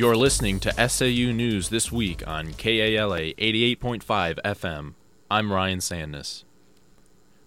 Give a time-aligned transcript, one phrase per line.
[0.00, 4.94] You're listening to SAU News This Week on KALA 88.5 FM.
[5.30, 6.44] I'm Ryan Sandness.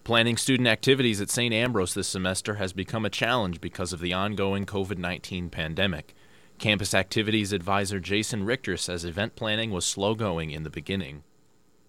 [0.04, 1.52] Planning student activities at St.
[1.52, 6.14] Ambrose this semester has become a challenge because of the ongoing COVID 19 pandemic.
[6.60, 11.24] Campus Activities Advisor Jason Richter says event planning was slow going in the beginning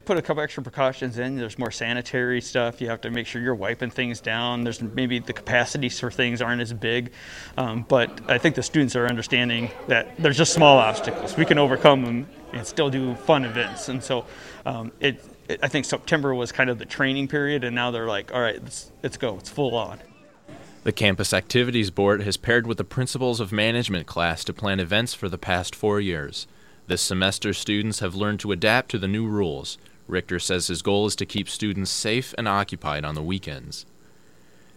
[0.06, 1.36] put a couple extra precautions in.
[1.36, 2.80] There's more sanitary stuff.
[2.80, 4.64] You have to make sure you're wiping things down.
[4.64, 7.12] There's maybe the capacities for things aren't as big,
[7.58, 11.36] um, but I think the students are understanding that there's just small obstacles.
[11.36, 13.90] We can overcome them and still do fun events.
[13.90, 14.26] And so,
[14.66, 18.08] um, it, it, I think September was kind of the training period, and now they're
[18.08, 19.38] like, all right, let's, let's go.
[19.38, 20.00] It's full on.
[20.84, 25.16] The Campus Activities Board has paired with the Principles of Management class to plan events
[25.16, 26.46] for the past four years.
[26.88, 31.06] This semester, students have learned to adapt to the new rules, Richter says his goal
[31.08, 33.86] is to keep students safe and occupied on the weekends.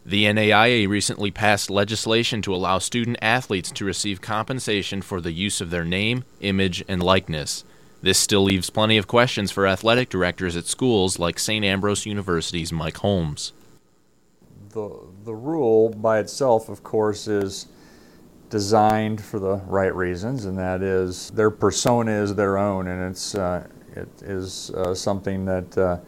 [0.04, 5.60] The NAIA recently passed legislation to allow student athletes to receive compensation for the use
[5.60, 7.64] of their name, image, and likeness.
[8.00, 11.64] This still leaves plenty of questions for athletic directors at schools like St.
[11.64, 13.52] Ambrose University's Mike Holmes.
[14.70, 17.66] The, the rule by itself, of course, is
[18.48, 23.34] designed for the right reasons, and that is their persona is their own, and it's
[23.34, 25.98] uh, it is uh, something that uh,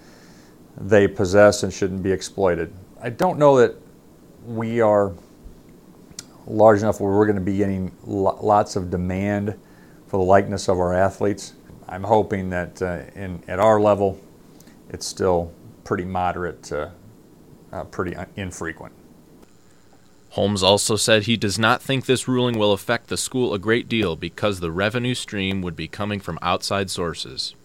[0.76, 2.72] they possess and shouldn't be exploited.
[3.00, 3.74] I don't know that
[4.46, 5.12] we are
[6.46, 9.58] large enough where we're going to be getting lots of demand
[10.06, 11.54] for the likeness of our athletes.
[11.88, 14.20] I'm hoping that uh, in, at our level,
[14.88, 15.52] it's still
[15.84, 16.92] pretty moderate to
[17.72, 18.94] uh, pretty infrequent.
[20.30, 23.88] Holmes also said he does not think this ruling will affect the school a great
[23.88, 27.56] deal because the revenue stream would be coming from outside sources.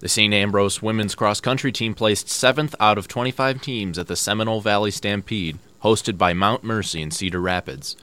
[0.00, 0.34] The St.
[0.34, 4.90] Ambrose women's cross country team placed seventh out of 25 teams at the Seminole Valley
[4.90, 7.96] Stampede, hosted by Mount Mercy in Cedar Rapids.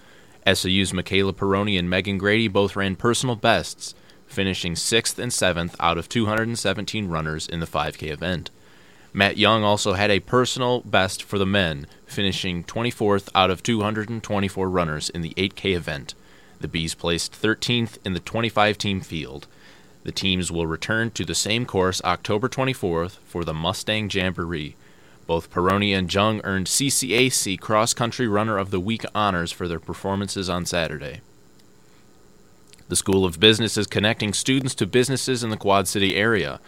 [0.46, 3.94] SAU's Michaela Peroni and Megan Grady both ran personal bests,
[4.26, 8.50] finishing sixth and seventh out of 217 runners in the 5K event.
[9.14, 14.68] Matt Young also had a personal best for the men, finishing 24th out of 224
[14.68, 16.16] runners in the 8K event.
[16.60, 19.46] The Bees placed 13th in the 25 team field.
[20.04, 24.76] The teams will return to the same course October 24th for the Mustang Jamboree.
[25.26, 29.80] Both Peroni and Young earned CCAC Cross Country Runner of the Week honors for their
[29.80, 31.22] performances on Saturday.
[32.90, 36.60] The School of Business is connecting students to businesses in the Quad City area.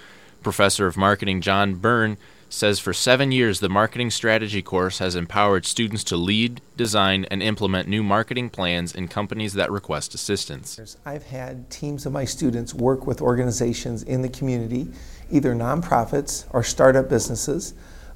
[0.42, 2.18] Professor of Marketing John Byrne
[2.50, 7.42] says for seven years the marketing strategy course has empowered students to lead, design, and
[7.42, 10.98] implement new marketing plans in companies that request assistance.
[11.06, 14.88] I've had teams of my students work with organizations in the community,
[15.32, 17.74] either nonprofits or startup businesses,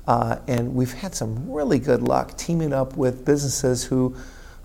[0.08, 4.16] uh, and we've had some really good luck teaming up with businesses who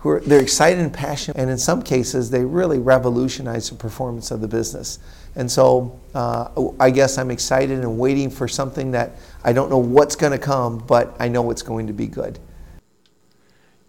[0.05, 4.29] who are they're excited and passionate, and in some cases they really revolutionize the performance
[4.29, 4.99] of the business.
[5.35, 9.79] And so uh, I guess I'm excited and waiting for something that I don't know
[9.79, 12.37] what's going to come, but I know it's going to be good.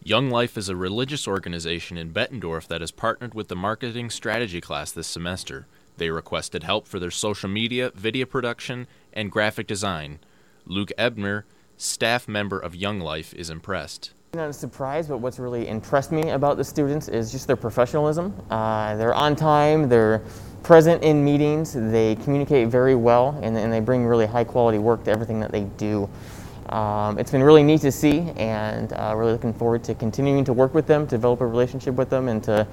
[0.03, 4.63] Young Life is a religious organization in Bettendorf that has partnered with the marketing strategy
[4.63, 5.67] class this semester.
[5.99, 10.21] They requested help for their social media, video production, and graphic design.
[10.65, 11.45] Luke Ebner,
[11.77, 14.13] staff member of Young Life, is impressed.
[14.37, 18.35] Not a surprise, but what's really impressed me about the students is just their professionalism.
[18.51, 20.23] Uh, they're on time, they're
[20.63, 25.03] present in meetings, they communicate very well, and, and they bring really high quality work
[25.05, 26.07] to everything that they do.
[26.69, 30.53] Um, it's been really neat to see, and uh, really looking forward to continuing to
[30.53, 32.67] work with them, develop a relationship with them, and to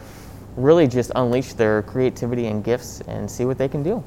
[0.57, 4.03] really just unleash their creativity and gifts and see what they can do.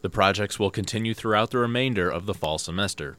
[0.00, 3.18] The projects will continue throughout the remainder of the fall semester.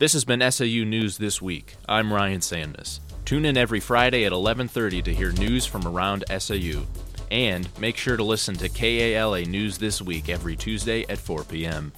[0.00, 1.76] This has been SAU News This Week.
[1.86, 3.00] I'm Ryan Sandus.
[3.26, 6.86] Tune in every Friday at 11:30 to hear news from around SAU.
[7.30, 11.92] And make sure to listen to KALA News This Week every Tuesday at 4 p.m.